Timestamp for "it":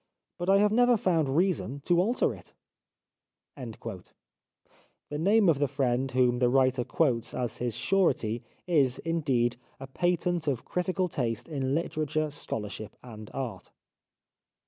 2.33-2.55